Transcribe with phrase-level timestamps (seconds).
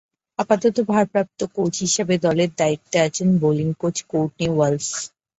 [0.39, 4.87] আপাতত ভারপ্রাপ্ত কোচ হিসেবে দলের দায়িত্বে আছেন বোলিং কোচ কোর্টনি ওয়ালশ।